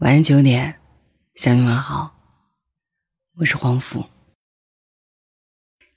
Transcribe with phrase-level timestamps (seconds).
[0.00, 0.78] 晚上九点，
[1.34, 2.14] 向你问好，
[3.38, 4.04] 我是黄甫。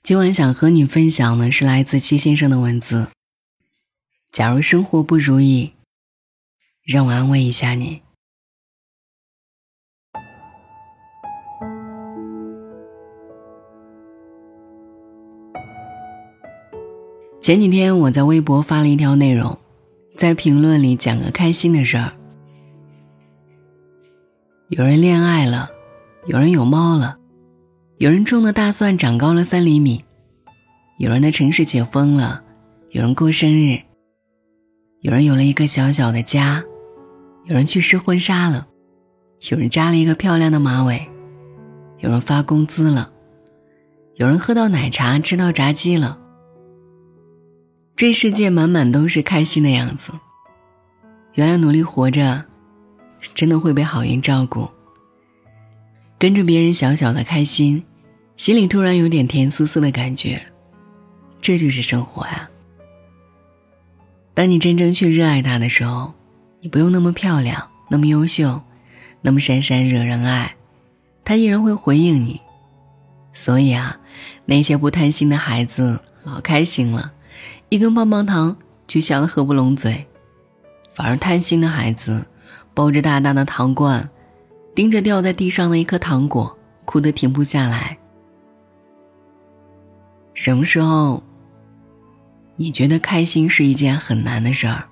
[0.02, 3.08] 今晚想和你分享的是来自七先生的文字。
[4.32, 5.74] 假如生活不如意，
[6.82, 8.00] 让我安慰一下你。
[17.42, 19.58] 前几天我在微博发了一条内容，
[20.16, 22.16] 在评论里讲个开心的事儿。
[24.70, 25.68] 有人恋爱了，
[26.26, 27.18] 有人有猫了，
[27.98, 30.04] 有人种的大蒜长高了三厘米，
[30.96, 32.40] 有人的城市解封了，
[32.90, 33.80] 有人过生日，
[35.00, 36.62] 有人有了一个小小的家，
[37.46, 38.68] 有人去试婚纱了，
[39.50, 41.10] 有人扎了一个漂亮的马尾，
[41.98, 43.10] 有人发工资了，
[44.14, 46.16] 有人喝到奶茶吃到炸鸡了。
[47.96, 50.12] 这世界满满都是开心的样子。
[51.32, 52.44] 原来努力活着。
[53.34, 54.68] 真的会被好运照顾。
[56.18, 57.82] 跟着别人小小的开心，
[58.36, 60.42] 心里突然有点甜丝丝的感觉，
[61.40, 62.48] 这就是生活呀。
[64.34, 66.12] 当你真正去热爱它的时候，
[66.60, 68.62] 你不用那么漂亮，那么优秀，
[69.22, 70.56] 那么闪闪惹人爱，
[71.24, 72.40] 它依然会回应你。
[73.32, 73.98] 所以啊，
[74.44, 77.12] 那些不贪心的孩子老开心了，
[77.70, 80.06] 一根棒棒糖就笑得合不拢嘴，
[80.92, 82.26] 反而贪心的孩子。
[82.80, 84.08] 抱着大大的糖罐，
[84.74, 87.98] 盯着掉在地上的一颗糖果，哭得停不下来。
[90.32, 91.22] 什么时候，
[92.56, 94.88] 你觉得开心是一件很难的事儿？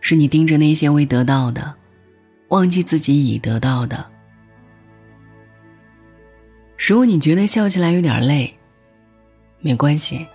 [0.00, 1.76] 是你盯着那些未得到的，
[2.48, 4.04] 忘记自己已得到的。
[6.76, 8.58] 如果你觉得笑起来有点累，
[9.60, 10.26] 没关系，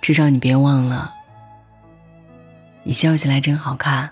[0.00, 1.12] 至少你别忘了，
[2.84, 4.08] 你笑起来真好看。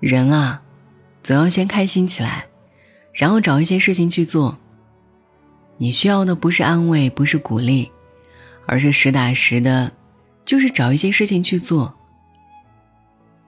[0.00, 0.62] 人啊，
[1.22, 2.46] 总要先开心起来，
[3.12, 4.56] 然后找一些事情去做。
[5.76, 7.90] 你需要的不是安慰，不是鼓励，
[8.66, 9.92] 而是实打实的，
[10.44, 11.94] 就是找一些事情去做。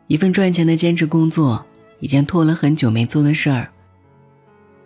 [0.09, 1.65] 一份赚钱的兼职工作，
[2.01, 3.71] 一件拖了很久没做的事儿，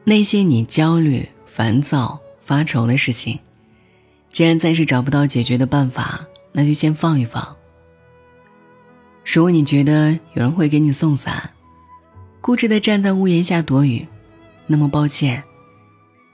[0.04, 3.38] 那些你焦虑、烦躁、发愁的事情，
[4.28, 7.56] 既然暂时找不到解决的办法，那就先放一放。
[9.24, 11.50] 如果你觉得有人会给你送伞，
[12.44, 14.06] 固执的站在屋檐下躲雨，
[14.66, 15.42] 那么抱歉，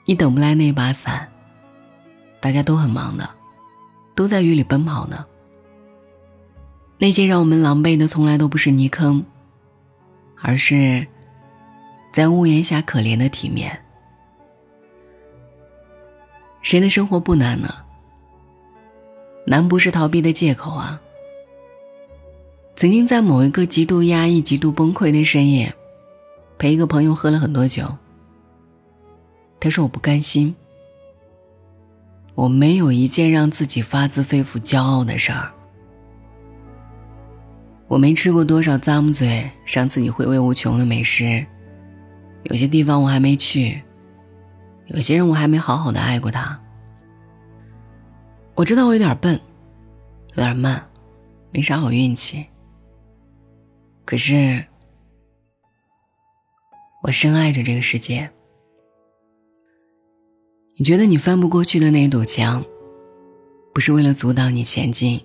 [0.06, 1.30] 你等不来那把伞。
[2.40, 3.30] 大家都很忙的，
[4.16, 5.24] 都在雨里奔跑呢。
[6.98, 9.24] 那些让我们狼狈的，从来都不是泥坑，
[10.42, 11.06] 而是
[12.12, 13.80] 在屋檐下可怜的体面。
[16.60, 17.72] 谁的生活不难呢？
[19.46, 21.00] 难不是逃避的借口啊。
[22.74, 25.72] 曾经在某一个极度压抑、极度崩溃的深夜。
[26.60, 27.96] 陪一个朋友喝了很多酒。
[29.58, 30.54] 他说：“我不甘心，
[32.34, 35.50] 我没有一件让自己发自肺腑骄傲的事儿。
[37.88, 41.46] 我没吃过多少咂嘴让自己回味无穷的美食，
[42.42, 43.80] 有些地方我还没去，
[44.88, 46.60] 有些人我还没好好的爱过他。
[48.54, 49.40] 我知道我有点笨，
[50.34, 50.86] 有点慢，
[51.52, 52.44] 没啥好运气。
[54.04, 54.62] 可是。”
[57.02, 58.30] 我深爱着这个世界。
[60.76, 62.64] 你觉得你翻不过去的那堵墙，
[63.72, 65.20] 不是为了阻挡你前进，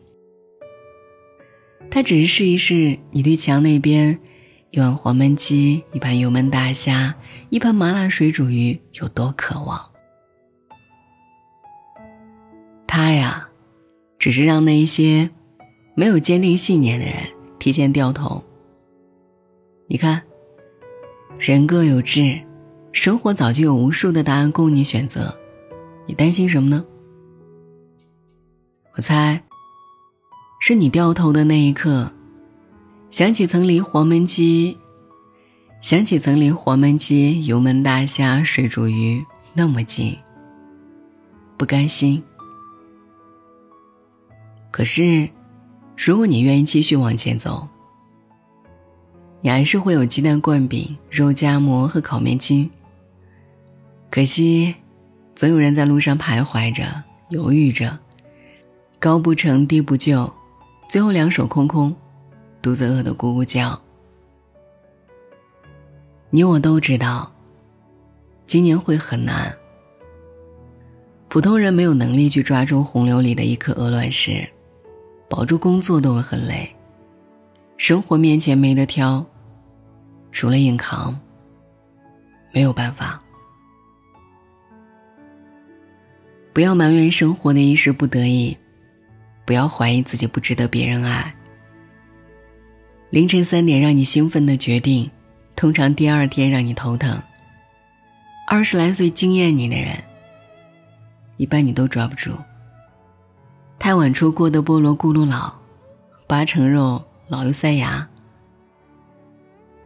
[1.92, 4.20] 它只是试一试你对墙那边
[4.72, 7.16] 一碗黄焖鸡、一盘油焖大虾、
[7.50, 9.92] 一盘麻辣水煮鱼有多渴望。
[12.88, 13.50] 它呀，
[14.18, 15.30] 只是让那一些
[15.94, 17.24] 没有坚定信念的人
[17.60, 18.44] 提前掉头。
[19.88, 20.24] 你看。
[21.40, 22.40] 人各有志，
[22.94, 25.36] 生活早就有无数的答案供你选择，
[26.08, 26.84] 你担心什么呢？
[28.96, 29.44] 我猜，
[30.62, 32.12] 是你掉头的那一刻，
[33.10, 34.78] 想起曾离黄焖鸡，
[35.82, 39.24] 想起曾离黄焖鸡、油焖大虾、水煮鱼
[39.54, 40.18] 那么近，
[41.58, 42.24] 不甘心。
[44.72, 45.30] 可是，
[45.98, 47.68] 如果你愿意继续往前走。
[49.46, 52.68] 你还是会有鸡蛋灌饼、肉夹馍和烤面筋。
[54.10, 54.74] 可惜，
[55.36, 58.00] 总有人在路上徘徊着、犹豫着，
[58.98, 60.34] 高不成低不就，
[60.90, 61.96] 最后两手空空，
[62.60, 63.80] 肚子饿得咕咕叫。
[66.32, 67.32] 你我都知道，
[68.48, 69.56] 今年会很难。
[71.30, 74.44] 普通人没有能力去抓住洪流里的一颗鹅卵石，
[75.30, 76.68] 保住工作都会很累。
[77.78, 79.24] 生活面前没得挑。
[80.36, 81.18] 除了硬扛，
[82.52, 83.18] 没有办法。
[86.52, 88.58] 不要埋怨生活的一时不得已，
[89.46, 91.34] 不要怀疑自己不值得别人爱。
[93.12, 95.10] 凌晨三点让你兴奋的决定，
[95.56, 97.18] 通常第二天让你头疼。
[98.46, 99.96] 二十来岁惊艳你的人，
[101.38, 102.34] 一般你都抓不住。
[103.80, 105.54] 太晚出锅的菠萝咕噜老，
[106.28, 108.06] 八成肉老又塞牙。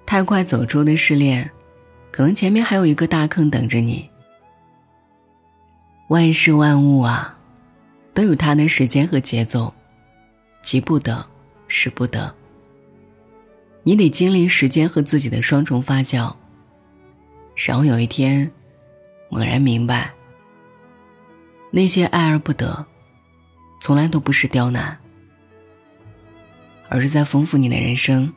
[0.10, 1.52] 太快走出的失恋，
[2.10, 4.10] 可能前面还有一个大坑等着你。
[6.08, 7.38] 万事万物啊，
[8.16, 9.72] 都有它的时间和节奏，
[10.64, 11.24] 急不得，
[11.68, 12.34] 使不得。
[13.84, 16.36] 你得经历时间和自己的双重发酵。
[17.54, 18.50] 少有一天，
[19.30, 20.12] 猛然明白，
[21.70, 22.84] 那些爱而不得，
[23.80, 24.98] 从来都不是刁难，
[26.88, 28.34] 而是在丰富你的人生。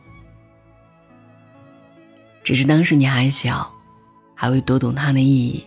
[2.42, 3.72] 只是当时你还小，
[4.34, 5.64] 还未读懂它的意义。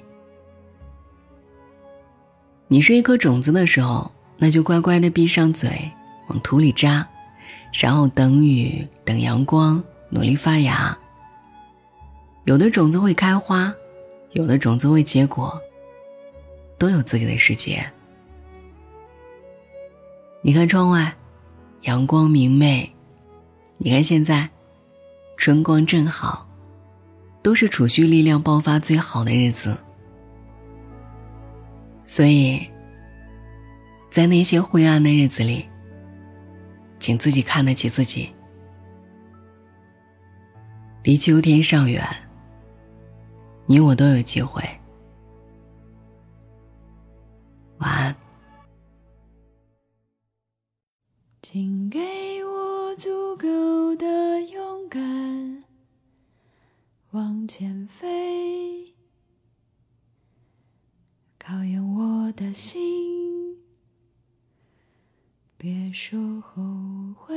[2.68, 5.92] 你是一颗种子的时候，那就乖乖的闭上嘴，
[6.27, 7.07] 往土里扎，
[7.74, 10.98] 然后等雨，等阳光，努力发芽。
[12.44, 13.74] 有的种子会开花，
[14.31, 15.60] 有的种子会结果，
[16.77, 17.89] 都有自己的世界。
[20.42, 21.16] 你看窗外，
[21.81, 22.89] 阳光明媚；
[23.77, 24.50] 你看现在，
[25.38, 26.48] 春光正好，
[27.45, 29.77] 都是储蓄力量爆发最好的日子。
[32.03, 32.59] 所以，
[34.09, 35.63] 在那些灰暗的日子里，
[37.00, 38.33] 请自己看得起自己。
[41.03, 42.03] 离秋天尚远，
[43.68, 44.63] 你我都有机会。
[47.77, 48.15] 晚安。
[51.44, 52.00] 请给
[52.44, 55.00] 我足够的勇敢，
[57.15, 58.94] 往前飞。
[61.39, 63.57] 考验我的心，
[65.56, 66.62] 别说后
[67.15, 67.33] 悔。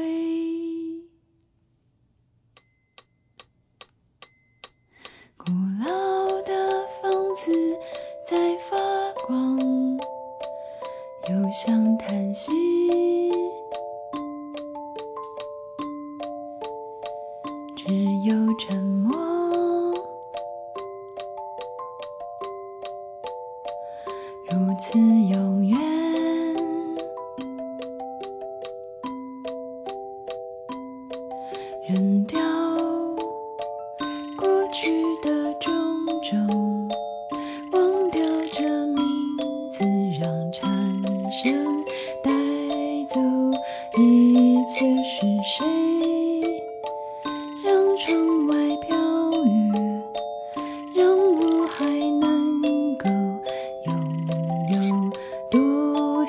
[5.36, 5.52] 古
[5.86, 7.52] 老的房子
[8.28, 8.76] 在发
[9.28, 9.60] 光，
[11.30, 12.50] 又像叹息，
[17.76, 17.94] 只
[18.24, 19.37] 有沉默。
[24.88, 25.78] 如此永远，
[31.86, 32.40] 扔掉
[34.38, 35.72] 过去的种
[36.22, 36.67] 种，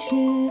[0.09, 0.49] 些